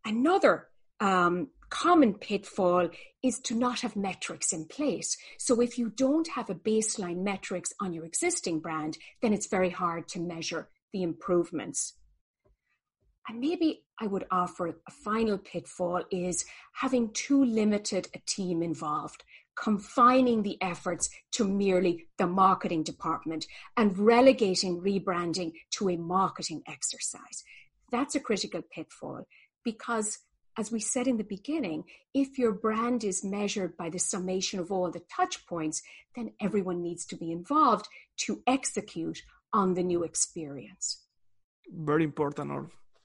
Another 0.03 0.67
um, 0.99 1.47
common 1.69 2.15
pitfall 2.15 2.89
is 3.23 3.39
to 3.39 3.55
not 3.55 3.81
have 3.81 3.95
metrics 3.95 4.51
in 4.53 4.65
place. 4.65 5.17
So 5.37 5.61
if 5.61 5.77
you 5.77 5.89
don't 5.89 6.27
have 6.29 6.49
a 6.49 6.55
baseline 6.55 7.23
metrics 7.23 7.71
on 7.79 7.93
your 7.93 8.05
existing 8.05 8.59
brand, 8.59 8.97
then 9.21 9.33
it's 9.33 9.47
very 9.47 9.69
hard 9.69 10.07
to 10.09 10.19
measure 10.19 10.69
the 10.93 11.03
improvements. 11.03 11.93
And 13.27 13.39
maybe 13.39 13.83
I 13.99 14.07
would 14.07 14.25
offer 14.31 14.67
a 14.67 14.91
final 14.91 15.37
pitfall 15.37 16.03
is 16.11 16.45
having 16.73 17.11
too 17.13 17.43
limited 17.43 18.07
a 18.15 18.19
team 18.25 18.63
involved, 18.63 19.23
confining 19.55 20.43
the 20.43 20.57
efforts 20.61 21.09
to 21.33 21.47
merely 21.47 22.07
the 22.17 22.27
marketing 22.27 22.83
department 22.83 23.45
and 23.77 23.97
relegating 23.97 24.81
rebranding 24.81 25.53
to 25.71 25.89
a 25.89 25.97
marketing 25.97 26.63
exercise. 26.67 27.43
That's 27.91 28.15
a 28.15 28.19
critical 28.19 28.61
pitfall 28.73 29.27
because 29.63 30.19
as 30.57 30.71
we 30.71 30.79
said 30.79 31.07
in 31.07 31.17
the 31.17 31.23
beginning, 31.23 31.85
if 32.13 32.37
your 32.37 32.51
brand 32.51 33.03
is 33.03 33.23
measured 33.23 33.77
by 33.77 33.89
the 33.89 33.99
summation 33.99 34.59
of 34.59 34.71
all 34.71 34.91
the 34.91 35.01
touch 35.15 35.45
points, 35.47 35.81
then 36.15 36.31
everyone 36.41 36.81
needs 36.81 37.05
to 37.05 37.15
be 37.15 37.31
involved 37.31 37.87
to 38.17 38.41
execute 38.45 39.21
on 39.53 39.75
the 39.75 39.83
new 39.83 40.03
experience. 40.03 41.05
Very 41.69 42.03
important 42.03 42.51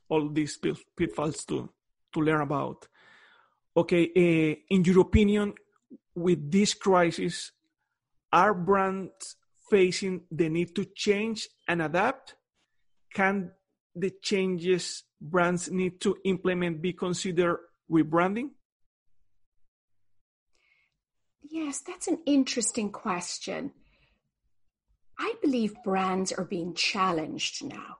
all 0.09 0.29
these 0.29 0.59
pitfalls 0.97 1.45
to 1.47 1.69
to 2.13 2.21
learn 2.21 2.41
about. 2.41 2.89
Okay, 3.77 4.05
uh, 4.17 4.57
in 4.71 4.85
your 4.85 5.01
opinion, 5.01 5.53
with 6.15 6.51
this 6.51 6.73
crisis, 6.73 7.53
are 8.33 8.55
brands 8.55 9.37
facing 9.71 10.23
the 10.31 10.49
need 10.49 10.75
to 10.75 10.87
change 10.95 11.49
and 11.69 11.83
adapt? 11.83 12.37
Can 13.13 13.51
the 13.95 14.13
changes 14.23 15.05
brands 15.21 15.71
need 15.71 16.01
to 16.01 16.17
implement 16.25 16.81
be 16.81 16.93
considered 16.93 17.59
rebranding? 17.91 18.51
Yes, 21.49 21.81
that's 21.81 22.09
an 22.09 22.19
interesting 22.27 22.91
question. 22.91 23.73
I 25.19 25.35
believe 25.41 25.75
brands 25.85 26.33
are 26.33 26.45
being 26.45 26.75
challenged 26.75 27.65
now. 27.65 27.99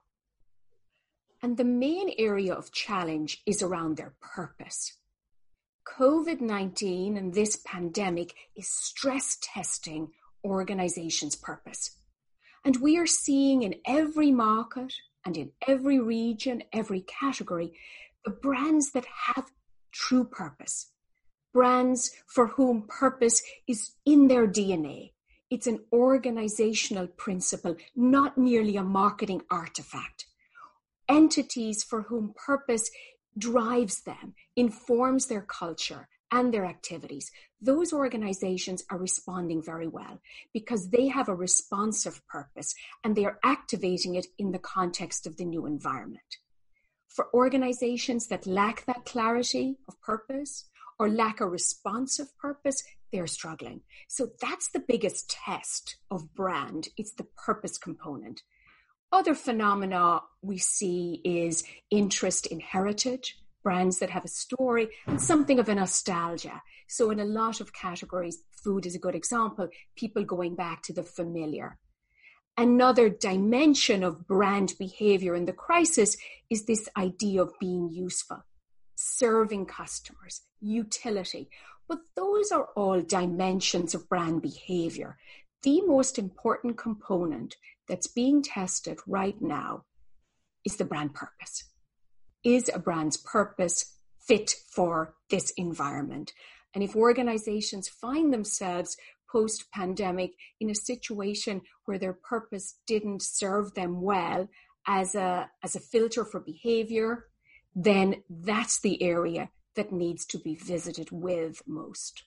And 1.41 1.57
the 1.57 1.63
main 1.63 2.11
area 2.17 2.53
of 2.53 2.71
challenge 2.71 3.43
is 3.45 3.61
around 3.61 3.97
their 3.97 4.13
purpose. 4.21 4.93
COVID 5.87 6.41
19 6.41 7.15
and 7.15 7.33
this 7.33 7.57
pandemic 7.65 8.33
is 8.55 8.67
stress 8.67 9.37
testing 9.41 10.09
organizations' 10.43 11.35
purpose. 11.35 11.97
And 12.65 12.77
we 12.77 12.97
are 12.97 13.07
seeing 13.07 13.63
in 13.63 13.75
every 13.85 14.31
market 14.31 14.93
and 15.25 15.37
in 15.37 15.51
every 15.67 15.99
region, 15.99 16.63
every 16.73 17.01
category, 17.01 17.73
the 18.25 18.31
brands 18.31 18.91
that 18.91 19.05
have 19.05 19.51
true 19.91 20.25
purpose. 20.25 20.91
Brands 21.53 22.11
for 22.25 22.47
whom 22.47 22.87
purpose 22.87 23.41
is 23.67 23.91
in 24.05 24.27
their 24.27 24.47
DNA. 24.47 25.11
It's 25.49 25.67
an 25.67 25.79
organizational 25.93 27.07
principle, 27.07 27.77
not 27.95 28.37
merely 28.37 28.75
a 28.75 28.83
marketing 28.83 29.43
artifact 29.49 30.25
entities 31.09 31.83
for 31.83 32.03
whom 32.03 32.33
purpose 32.35 32.89
drives 33.37 34.01
them, 34.01 34.33
informs 34.55 35.27
their 35.27 35.41
culture 35.41 36.07
and 36.31 36.53
their 36.53 36.65
activities, 36.65 37.31
those 37.61 37.93
organizations 37.93 38.83
are 38.89 38.97
responding 38.97 39.63
very 39.63 39.87
well 39.87 40.21
because 40.53 40.89
they 40.89 41.07
have 41.07 41.29
a 41.29 41.35
responsive 41.35 42.21
purpose 42.27 42.75
and 43.03 43.15
they 43.15 43.25
are 43.25 43.39
activating 43.43 44.15
it 44.15 44.27
in 44.37 44.51
the 44.51 44.59
context 44.59 45.25
of 45.25 45.37
the 45.37 45.45
new 45.45 45.65
environment. 45.65 46.37
For 47.07 47.33
organizations 47.33 48.27
that 48.27 48.45
lack 48.45 48.85
that 48.85 49.05
clarity 49.05 49.77
of 49.87 49.99
purpose 50.01 50.65
or 50.99 51.09
lack 51.09 51.39
a 51.39 51.47
responsive 51.47 52.27
purpose, 52.37 52.83
they're 53.11 53.27
struggling. 53.27 53.81
So 54.07 54.29
that's 54.41 54.69
the 54.69 54.83
biggest 54.85 55.29
test 55.29 55.97
of 56.11 56.35
brand. 56.35 56.89
It's 56.97 57.13
the 57.13 57.27
purpose 57.45 57.77
component. 57.77 58.41
Other 59.11 59.33
phenomena 59.33 60.21
we 60.41 60.57
see 60.57 61.21
is 61.23 61.63
interest 61.89 62.45
in 62.47 62.59
heritage, 62.59 63.37
brands 63.63 63.99
that 63.99 64.09
have 64.09 64.25
a 64.25 64.29
story, 64.29 64.89
and 65.05 65.21
something 65.21 65.59
of 65.59 65.69
a 65.69 65.75
nostalgia. 65.75 66.61
So, 66.87 67.11
in 67.11 67.19
a 67.19 67.25
lot 67.25 67.61
of 67.61 67.73
categories, 67.73 68.39
food 68.51 68.85
is 68.85 68.95
a 68.95 68.99
good 68.99 69.15
example, 69.15 69.69
people 69.95 70.23
going 70.23 70.55
back 70.55 70.83
to 70.83 70.93
the 70.93 71.03
familiar. 71.03 71.77
Another 72.57 73.07
dimension 73.07 74.03
of 74.03 74.27
brand 74.27 74.73
behavior 74.79 75.35
in 75.35 75.45
the 75.45 75.53
crisis 75.53 76.17
is 76.49 76.65
this 76.65 76.89
idea 76.97 77.41
of 77.43 77.53
being 77.59 77.89
useful, 77.91 78.43
serving 78.95 79.67
customers, 79.67 80.41
utility. 80.59 81.49
But 81.87 81.99
those 82.15 82.51
are 82.51 82.69
all 82.75 83.01
dimensions 83.01 83.95
of 83.95 84.09
brand 84.09 84.41
behavior. 84.41 85.17
The 85.67 85.81
most 85.81 86.17
important 86.17 86.77
component 86.77 87.57
that's 87.89 88.07
being 88.07 88.41
tested 88.41 88.99
right 89.05 89.35
now 89.41 89.83
is 90.63 90.77
the 90.77 90.85
brand 90.85 91.13
purpose. 91.13 91.65
Is 92.41 92.71
a 92.73 92.79
brand's 92.79 93.17
purpose 93.17 93.97
fit 94.17 94.55
for 94.71 95.15
this 95.29 95.51
environment? 95.57 96.31
And 96.73 96.85
if 96.85 96.95
organizations 96.95 97.89
find 97.89 98.31
themselves 98.31 98.95
post 99.29 99.69
pandemic 99.73 100.35
in 100.61 100.69
a 100.69 100.73
situation 100.73 101.63
where 101.83 101.99
their 101.99 102.13
purpose 102.13 102.75
didn't 102.87 103.21
serve 103.21 103.73
them 103.73 104.01
well 104.01 104.47
as 104.87 105.15
a, 105.15 105.51
as 105.61 105.75
a 105.75 105.81
filter 105.81 106.23
for 106.23 106.39
behavior, 106.39 107.25
then 107.75 108.23
that's 108.29 108.79
the 108.79 109.03
area 109.03 109.49
that 109.75 109.91
needs 109.91 110.25
to 110.27 110.39
be 110.39 110.55
visited 110.55 111.11
with 111.11 111.61
most. 111.67 112.23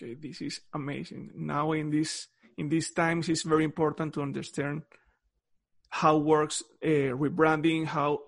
Okay, 0.00 0.14
this 0.14 0.40
is 0.40 0.60
amazing. 0.72 1.32
Now 1.34 1.72
in 1.72 1.90
this 1.90 2.28
in 2.56 2.68
these 2.68 2.92
times, 2.92 3.28
it's 3.28 3.42
very 3.42 3.64
important 3.64 4.14
to 4.14 4.22
understand 4.22 4.82
how 5.88 6.18
works 6.18 6.62
uh, 6.84 7.14
rebranding, 7.18 7.84
how 7.86 8.20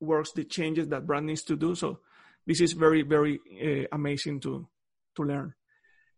works 0.00 0.32
the 0.32 0.44
changes 0.44 0.88
that 0.88 1.06
brand 1.06 1.26
needs 1.26 1.42
to 1.44 1.56
do. 1.56 1.74
So 1.74 2.00
this 2.46 2.60
is 2.60 2.72
very 2.72 3.02
very 3.02 3.40
uh, 3.62 3.86
amazing 3.92 4.40
to 4.40 4.68
to 5.16 5.22
learn. 5.22 5.54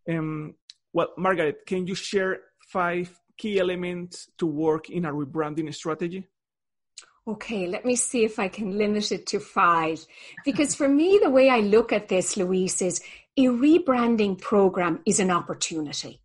Um, 0.08 0.54
well, 0.92 1.12
Margaret, 1.16 1.66
can 1.66 1.86
you 1.86 1.94
share 1.94 2.40
five 2.68 3.16
key 3.38 3.60
elements 3.60 4.28
to 4.38 4.46
work 4.46 4.90
in 4.90 5.04
a 5.04 5.12
rebranding 5.12 5.72
strategy? 5.72 6.26
Okay, 7.28 7.66
let 7.66 7.84
me 7.84 7.96
see 7.96 8.24
if 8.24 8.38
I 8.38 8.48
can 8.48 8.78
limit 8.78 9.10
it 9.10 9.26
to 9.28 9.40
five. 9.40 10.06
Because 10.44 10.76
for 10.76 10.88
me, 10.88 11.18
the 11.20 11.30
way 11.30 11.50
I 11.50 11.58
look 11.58 11.92
at 11.92 12.08
this, 12.08 12.36
Luis, 12.36 12.80
is 12.80 13.02
a 13.36 13.44
rebranding 13.44 14.40
program 14.40 15.00
is 15.04 15.20
an 15.20 15.30
opportunity. 15.30 16.22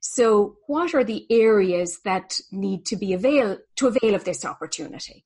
So, 0.00 0.56
what 0.66 0.94
are 0.94 1.04
the 1.04 1.26
areas 1.30 2.00
that 2.04 2.38
need 2.50 2.86
to 2.86 2.96
be 2.96 3.12
avail 3.12 3.58
to 3.76 3.86
avail 3.86 4.14
of 4.14 4.24
this 4.24 4.44
opportunity? 4.44 5.24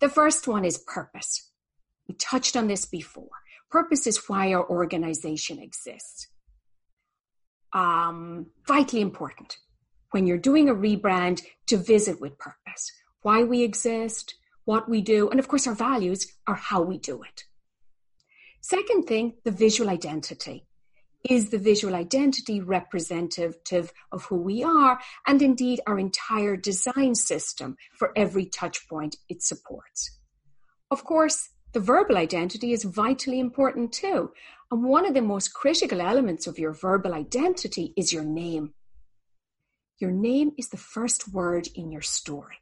The 0.00 0.08
first 0.08 0.46
one 0.46 0.64
is 0.64 0.78
purpose. 0.78 1.50
We 2.08 2.14
touched 2.14 2.56
on 2.56 2.68
this 2.68 2.84
before. 2.84 3.28
Purpose 3.70 4.06
is 4.06 4.28
why 4.28 4.52
our 4.52 4.68
organization 4.68 5.58
exists. 5.58 6.28
Um, 7.72 8.46
vitally 8.66 9.02
important 9.02 9.58
when 10.10 10.26
you're 10.26 10.38
doing 10.38 10.68
a 10.68 10.74
rebrand 10.74 11.42
to 11.66 11.76
visit 11.76 12.20
with 12.20 12.38
purpose, 12.38 12.90
why 13.22 13.42
we 13.42 13.62
exist, 13.62 14.34
what 14.64 14.88
we 14.88 15.02
do, 15.02 15.28
and 15.28 15.38
of 15.38 15.48
course, 15.48 15.66
our 15.66 15.74
values 15.74 16.32
are 16.46 16.54
how 16.54 16.80
we 16.80 16.98
do 16.98 17.22
it. 17.22 17.44
Second 18.60 19.04
thing, 19.04 19.34
the 19.44 19.50
visual 19.50 19.88
identity. 19.90 20.64
Is 21.28 21.50
the 21.50 21.58
visual 21.58 21.94
identity 21.94 22.60
representative 22.60 23.92
of 24.12 24.24
who 24.26 24.36
we 24.36 24.62
are 24.62 25.00
and 25.26 25.42
indeed 25.42 25.80
our 25.86 25.98
entire 25.98 26.56
design 26.56 27.14
system 27.16 27.76
for 27.98 28.12
every 28.16 28.46
touch 28.46 28.88
point 28.88 29.16
it 29.28 29.42
supports? 29.42 30.18
Of 30.90 31.04
course, 31.04 31.50
the 31.72 31.80
verbal 31.80 32.16
identity 32.16 32.72
is 32.72 32.84
vitally 32.84 33.40
important 33.40 33.92
too. 33.92 34.30
And 34.70 34.84
one 34.84 35.06
of 35.06 35.14
the 35.14 35.22
most 35.22 35.52
critical 35.54 36.00
elements 36.00 36.46
of 36.46 36.58
your 36.58 36.72
verbal 36.72 37.14
identity 37.14 37.92
is 37.96 38.12
your 38.12 38.24
name. 38.24 38.74
Your 39.98 40.12
name 40.12 40.52
is 40.56 40.68
the 40.68 40.76
first 40.76 41.32
word 41.32 41.68
in 41.74 41.90
your 41.90 42.02
story. 42.02 42.56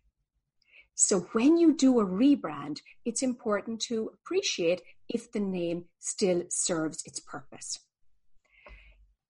So 0.95 1.21
when 1.33 1.59
you 1.59 1.77
do 1.77 2.01
a 2.01 2.07
rebrand, 2.07 2.79
it's 3.05 3.23
important 3.23 3.81
to 3.83 4.11
appreciate 4.15 4.81
if 5.09 5.33
the 5.33 5.41
name 5.41 5.85
still 5.99 6.45
serves 6.49 7.03
its 7.05 7.21
purpose. 7.21 7.81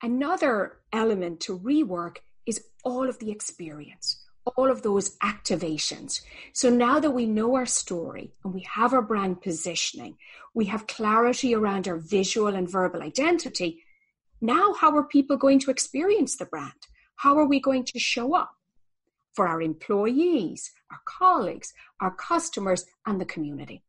Another 0.02 0.78
element 0.92 1.40
to 1.40 1.58
rework 1.58 2.18
is 2.44 2.64
all 2.84 3.08
of 3.08 3.18
the 3.18 3.30
experience, 3.30 4.22
all 4.56 4.70
of 4.70 4.82
those 4.82 5.16
activations. 5.18 6.20
So 6.52 6.68
now 6.70 7.00
that 7.00 7.10
we 7.10 7.26
know 7.26 7.56
our 7.56 7.66
story 7.66 8.34
and 8.44 8.54
we 8.54 8.60
have 8.62 8.92
our 8.92 9.02
brand 9.02 9.40
positioning, 9.42 10.16
we 10.54 10.66
have 10.66 10.86
clarity 10.86 11.54
around 11.54 11.88
our 11.88 11.96
visual 11.96 12.54
and 12.54 12.70
verbal 12.70 13.02
identity. 13.02 13.82
Now, 14.40 14.74
how 14.74 14.94
are 14.96 15.04
people 15.04 15.36
going 15.36 15.58
to 15.60 15.70
experience 15.70 16.36
the 16.36 16.46
brand? 16.46 16.72
How 17.16 17.38
are 17.38 17.46
we 17.46 17.60
going 17.60 17.84
to 17.84 17.98
show 17.98 18.34
up 18.34 18.50
for 19.34 19.48
our 19.48 19.62
employees, 19.62 20.70
our 20.90 21.00
colleagues, 21.06 21.72
our 22.00 22.14
customers, 22.14 22.84
and 23.06 23.20
the 23.20 23.24
community? 23.24 23.82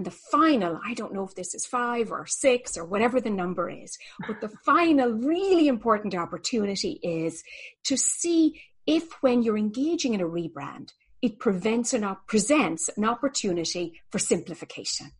And 0.00 0.06
the 0.06 0.10
final, 0.10 0.80
I 0.82 0.94
don't 0.94 1.12
know 1.12 1.24
if 1.24 1.34
this 1.34 1.54
is 1.54 1.66
five 1.66 2.10
or 2.10 2.24
six 2.26 2.78
or 2.78 2.86
whatever 2.86 3.20
the 3.20 3.28
number 3.28 3.68
is, 3.68 3.98
but 4.26 4.40
the 4.40 4.48
final 4.48 5.10
really 5.10 5.68
important 5.68 6.14
opportunity 6.14 6.98
is 7.02 7.44
to 7.84 7.98
see 7.98 8.62
if 8.86 9.22
when 9.22 9.42
you're 9.42 9.58
engaging 9.58 10.14
in 10.14 10.22
a 10.22 10.26
rebrand, 10.26 10.92
it 11.20 11.38
prevents 11.38 11.92
an 11.92 12.04
op- 12.04 12.26
presents 12.26 12.88
an 12.96 13.04
opportunity 13.04 14.00
for 14.10 14.18
simplification. 14.18 15.12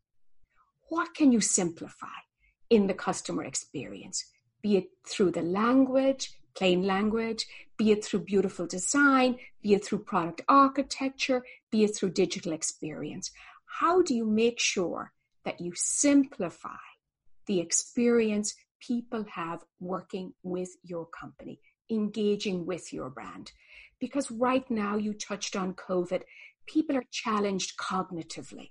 What 0.88 1.12
can 1.14 1.30
you 1.30 1.42
simplify 1.42 2.20
in 2.70 2.86
the 2.86 2.94
customer 2.94 3.44
experience? 3.44 4.24
Be 4.62 4.78
it 4.78 4.86
through 5.06 5.32
the 5.32 5.42
language, 5.42 6.30
plain 6.54 6.86
language, 6.86 7.46
be 7.76 7.90
it 7.92 8.02
through 8.02 8.20
beautiful 8.20 8.66
design, 8.66 9.36
be 9.62 9.74
it 9.74 9.84
through 9.84 10.04
product 10.04 10.40
architecture, 10.48 11.44
be 11.70 11.84
it 11.84 11.94
through 11.94 12.12
digital 12.12 12.52
experience. 12.52 13.30
How 13.78 14.02
do 14.02 14.14
you 14.14 14.26
make 14.26 14.58
sure 14.58 15.12
that 15.44 15.60
you 15.60 15.72
simplify 15.74 16.82
the 17.46 17.60
experience 17.60 18.54
people 18.80 19.24
have 19.32 19.64
working 19.78 20.34
with 20.42 20.70
your 20.82 21.06
company, 21.06 21.60
engaging 21.90 22.66
with 22.66 22.92
your 22.92 23.10
brand? 23.10 23.52
Because 24.00 24.30
right 24.30 24.68
now, 24.70 24.96
you 24.96 25.14
touched 25.14 25.54
on 25.56 25.74
COVID, 25.74 26.22
people 26.66 26.96
are 26.96 27.04
challenged 27.10 27.76
cognitively. 27.78 28.70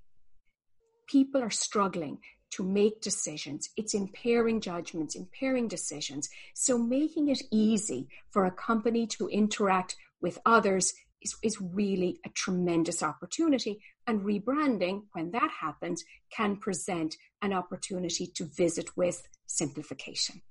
People 1.08 1.42
are 1.42 1.50
struggling 1.50 2.20
to 2.52 2.64
make 2.64 3.02
decisions. 3.02 3.70
It's 3.78 3.94
impairing 3.94 4.60
judgments, 4.62 5.16
impairing 5.16 5.68
decisions. 5.68 6.30
So 6.54 6.78
making 6.78 7.30
it 7.30 7.42
easy 7.52 8.10
for 8.32 8.46
a 8.46 8.52
company 8.52 9.08
to 9.18 9.28
interact 9.28 9.96
with 10.22 10.40
others 10.46 10.94
is, 11.22 11.36
is 11.44 11.60
really 11.62 12.20
a 12.26 12.30
tremendous 12.30 13.04
opportunity. 13.04 13.82
And 14.08 14.22
rebranding, 14.22 15.04
when 15.14 15.32
that 15.32 15.50
happens, 15.62 16.04
can 16.36 16.58
present 16.58 17.16
an 17.42 17.54
opportunity 17.54 18.28
to 18.36 18.46
visit 18.46 18.96
with 18.98 19.28
simplification. 19.46 20.42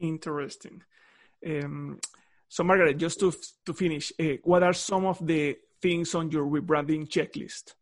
Interesting. 0.00 0.82
Um, 1.46 1.98
so, 2.48 2.64
Margaret, 2.64 2.96
just 2.98 3.20
to, 3.20 3.32
to 3.66 3.74
finish, 3.74 4.12
uh, 4.18 4.36
what 4.44 4.62
are 4.62 4.72
some 4.72 5.04
of 5.04 5.24
the 5.24 5.56
things 5.82 6.14
on 6.14 6.30
your 6.30 6.46
rebranding 6.46 7.08
checklist? 7.08 7.74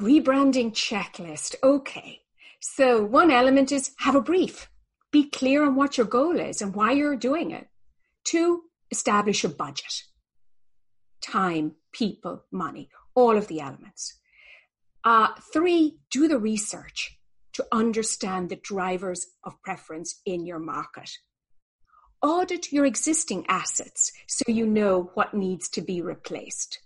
Rebranding 0.00 0.72
checklist. 0.72 1.56
Okay. 1.62 2.20
So, 2.60 3.04
one 3.04 3.30
element 3.30 3.72
is 3.72 3.92
have 3.98 4.14
a 4.14 4.20
brief. 4.20 4.70
Be 5.10 5.28
clear 5.30 5.64
on 5.64 5.74
what 5.74 5.96
your 5.96 6.06
goal 6.06 6.38
is 6.38 6.60
and 6.60 6.74
why 6.74 6.92
you're 6.92 7.16
doing 7.16 7.50
it. 7.50 7.66
Two, 8.24 8.64
establish 8.90 9.42
a 9.42 9.48
budget. 9.48 10.04
Time, 11.20 11.72
people, 11.92 12.44
money, 12.50 12.88
all 13.14 13.36
of 13.36 13.48
the 13.48 13.60
elements. 13.60 14.18
Uh, 15.04 15.28
three, 15.52 15.98
do 16.10 16.28
the 16.28 16.38
research 16.38 17.18
to 17.54 17.66
understand 17.72 18.48
the 18.48 18.56
drivers 18.56 19.26
of 19.42 19.60
preference 19.62 20.20
in 20.24 20.46
your 20.46 20.58
market. 20.58 21.10
Audit 22.22 22.72
your 22.72 22.84
existing 22.84 23.44
assets 23.48 24.12
so 24.26 24.44
you 24.48 24.66
know 24.66 25.10
what 25.14 25.34
needs 25.34 25.68
to 25.70 25.80
be 25.80 26.00
replaced. 26.02 26.80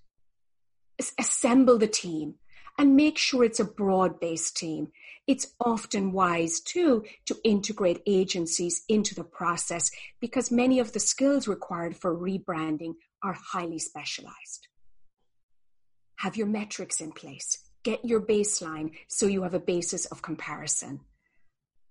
Assemble 1.19 1.79
the 1.79 1.87
team 1.87 2.37
and 2.79 2.97
make 2.97 3.19
sure 3.19 3.45
it's 3.45 3.61
a 3.61 3.65
broad 3.65 4.19
based 4.21 4.57
team. 4.57 4.89
It's 5.27 5.55
often 5.61 6.13
wise 6.13 6.61
too 6.61 7.05
to 7.27 7.37
integrate 7.45 8.03
agencies 8.07 8.83
into 8.89 9.15
the 9.15 9.25
process 9.25 9.91
because 10.21 10.51
many 10.51 10.79
of 10.79 10.93
the 10.93 11.01
skills 11.01 11.49
required 11.49 11.97
for 11.97 12.17
rebranding 12.17 12.95
are 13.23 13.37
highly 13.53 13.79
specialized. 13.79 14.69
Have 16.19 16.37
your 16.37 16.47
metrics 16.47 17.01
in 17.01 17.13
place. 17.13 17.59
Get 17.83 18.05
your 18.05 18.21
baseline 18.21 18.93
so 19.09 19.27
you 19.27 19.43
have 19.43 19.55
a 19.55 19.61
basis 19.61 20.07
of 20.07 20.23
comparison. 20.23 21.01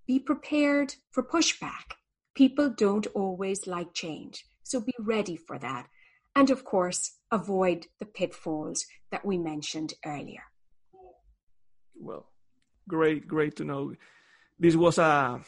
Be 0.08 0.20
prepared 0.20 0.96
for 1.12 1.24
pushback. 1.24 1.96
People 2.34 2.70
don't 2.70 3.08
always 3.08 3.68
like 3.68 3.94
change, 3.94 4.46
so 4.64 4.80
be 4.80 4.94
ready 5.00 5.36
for 5.36 5.60
that. 5.60 5.88
And 6.36 6.50
of 6.50 6.64
course, 6.64 7.18
avoid 7.30 7.88
the 8.00 8.06
pitfalls 8.06 8.86
that 9.12 9.26
we 9.26 9.38
mentioned 9.38 9.94
earlier 10.06 10.44
well, 12.02 12.28
great, 12.88 13.28
great 13.28 13.56
to 13.58 13.64
know. 13.64 13.94
This 14.60 14.76
was 14.76 14.98
a, 14.98 15.42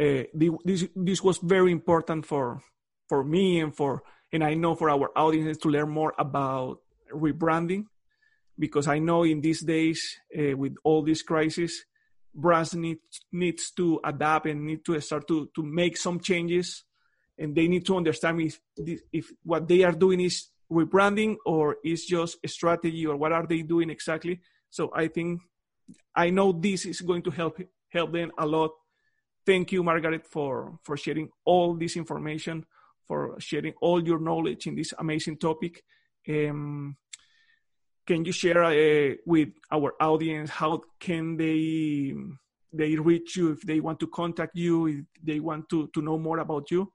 a 0.00 0.28
this 0.34 0.86
this 0.96 1.22
was 1.22 1.38
very 1.38 1.72
important 1.72 2.26
for 2.26 2.62
for 3.08 3.24
me 3.24 3.60
and 3.60 3.74
for 3.74 4.02
and 4.32 4.44
I 4.44 4.54
know 4.54 4.74
for 4.74 4.90
our 4.90 5.10
audience 5.16 5.58
to 5.58 5.68
learn 5.68 5.90
more 5.90 6.14
about 6.18 6.80
rebranding 7.12 7.86
because 8.58 8.88
I 8.88 8.98
know 8.98 9.22
in 9.22 9.40
these 9.40 9.60
days 9.60 10.18
uh, 10.36 10.56
with 10.56 10.76
all 10.84 11.02
this 11.02 11.22
crisis, 11.22 11.84
brands 12.34 12.74
need 12.74 12.98
needs 13.32 13.70
to 13.72 14.00
adapt 14.04 14.46
and 14.46 14.66
need 14.66 14.84
to 14.84 15.00
start 15.00 15.26
to 15.28 15.48
to 15.54 15.62
make 15.62 15.96
some 15.96 16.20
changes, 16.20 16.84
and 17.38 17.54
they 17.54 17.68
need 17.68 17.86
to 17.86 17.96
understand 17.96 18.40
if 18.40 18.60
if 19.12 19.32
what 19.44 19.68
they 19.68 19.84
are 19.84 19.92
doing 19.92 20.20
is 20.20 20.48
rebranding 20.70 21.36
or 21.46 21.76
is 21.84 22.04
just 22.04 22.36
a 22.44 22.48
strategy 22.48 23.06
or 23.06 23.16
what 23.16 23.32
are 23.32 23.46
they 23.46 23.62
doing 23.62 23.90
exactly. 23.90 24.40
So 24.70 24.90
I 24.94 25.08
think 25.08 25.40
I 26.14 26.30
know 26.30 26.52
this 26.52 26.84
is 26.84 27.00
going 27.00 27.22
to 27.22 27.30
help 27.30 27.60
help 27.88 28.12
them 28.12 28.32
a 28.38 28.46
lot. 28.46 28.72
Thank 29.46 29.72
you, 29.72 29.82
Margaret, 29.82 30.26
for 30.26 30.78
for 30.82 30.96
sharing 30.96 31.30
all 31.44 31.74
this 31.74 31.96
information, 31.96 32.66
for 33.08 33.34
sharing 33.40 33.72
all 33.80 34.04
your 34.06 34.20
knowledge 34.20 34.66
in 34.66 34.76
this 34.76 34.92
amazing 34.98 35.38
topic. 35.38 35.82
Um, 36.28 36.96
can 38.06 38.24
you 38.24 38.32
share 38.32 38.62
uh, 38.62 39.14
with 39.26 39.48
our 39.70 39.94
audience 40.00 40.50
how 40.50 40.82
can 41.00 41.36
they 41.36 42.14
they 42.72 42.96
reach 42.96 43.36
you 43.36 43.52
if 43.52 43.62
they 43.62 43.80
want 43.80 43.98
to 44.00 44.06
contact 44.06 44.54
you 44.56 44.86
if 44.86 45.04
they 45.22 45.40
want 45.40 45.68
to 45.70 45.88
to 45.94 46.02
know 46.02 46.18
more 46.18 46.38
about 46.38 46.70
you? 46.70 46.92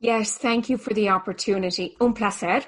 Yes 0.00 0.36
thank 0.36 0.68
you 0.68 0.78
for 0.78 0.94
the 0.94 1.08
opportunity. 1.10 1.96
Un 2.00 2.12
placer. 2.12 2.62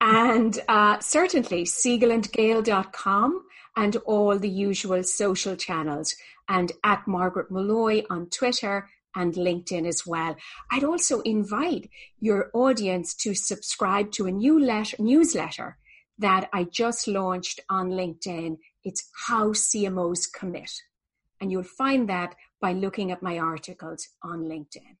And 0.00 0.58
uh, 0.68 0.98
certainly 1.00 1.64
siegelandgale.com 1.64 3.44
and 3.76 3.96
all 4.06 4.38
the 4.38 4.48
usual 4.48 5.02
social 5.02 5.56
channels. 5.56 6.14
And 6.48 6.72
at 6.82 7.06
margaret 7.06 7.50
molloy 7.50 8.02
on 8.10 8.26
twitter 8.30 8.88
and 9.14 9.34
LinkedIn 9.34 9.86
as 9.86 10.06
well. 10.06 10.36
I'd 10.70 10.84
also 10.84 11.20
invite 11.20 11.90
your 12.20 12.50
audience 12.52 13.14
to 13.16 13.34
subscribe 13.34 14.12
to 14.12 14.26
a 14.26 14.30
new 14.30 14.58
letter, 14.58 14.96
newsletter 14.98 15.78
that 16.18 16.48
I 16.52 16.64
just 16.64 17.08
launched 17.08 17.60
on 17.68 17.90
LinkedIn. 17.90 18.58
It's 18.84 19.08
How 19.26 19.48
CMOs 19.48 20.32
Commit. 20.32 20.70
And 21.40 21.52
you'll 21.52 21.62
find 21.62 22.08
that 22.08 22.34
by 22.60 22.72
looking 22.72 23.12
at 23.12 23.22
my 23.22 23.38
articles 23.38 24.08
on 24.22 24.44
LinkedIn. 24.44 24.96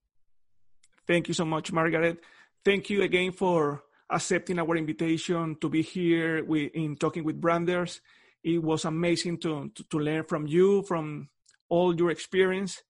Thank 1.06 1.28
you 1.28 1.34
so 1.34 1.44
much, 1.44 1.72
Margaret. 1.72 2.18
Thank 2.64 2.90
you 2.90 3.02
again 3.02 3.32
for 3.32 3.82
accepting 4.10 4.58
our 4.58 4.76
invitation 4.76 5.56
to 5.60 5.68
be 5.68 5.82
here 5.82 6.38
in 6.38 6.96
talking 6.96 7.24
with 7.24 7.40
branders. 7.40 8.00
It 8.42 8.62
was 8.62 8.84
amazing 8.84 9.38
to, 9.38 9.70
to, 9.74 9.84
to 9.84 9.98
learn 9.98 10.24
from 10.24 10.46
you, 10.46 10.82
from 10.82 11.28
all 11.68 11.94
your 11.94 12.10
experience. 12.10 12.82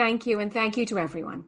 Thank 0.00 0.26
you, 0.26 0.40
and 0.40 0.50
thank 0.50 0.78
you 0.78 0.86
to 0.86 0.98
everyone. 0.98 1.44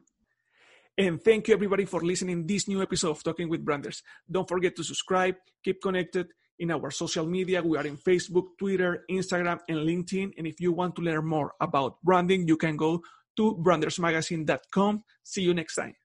And 0.95 1.19
thank 1.19 1.47
you, 1.47 1.55
everybody, 1.55 1.85
for 1.85 2.01
listening 2.01 2.45
this 2.45 2.67
new 2.67 2.83
episode 2.83 3.09
of 3.09 3.23
Talking 3.23 3.49
with 3.49 3.65
Branders. 3.65 4.03
Don't 4.29 4.47
forget 4.47 4.75
to 4.75 4.83
subscribe, 4.83 5.37
keep 5.63 5.81
connected 5.81 6.27
in 6.59 6.69
our 6.69 6.91
social 6.91 7.25
media. 7.25 7.63
We 7.63 7.79
are 7.79 7.87
in 7.87 7.97
Facebook, 7.97 8.49
Twitter, 8.59 9.05
Instagram, 9.09 9.57
and 9.67 9.79
LinkedIn. 9.79 10.33
And 10.37 10.45
if 10.45 10.61
you 10.61 10.71
want 10.71 10.95
to 10.97 11.01
learn 11.01 11.25
more 11.25 11.53
about 11.59 11.99
branding, 12.03 12.47
you 12.47 12.55
can 12.55 12.77
go 12.77 13.01
to 13.37 13.55
brandersmagazine.com. 13.55 15.03
See 15.23 15.41
you 15.41 15.55
next 15.55 15.73
time. 15.73 15.95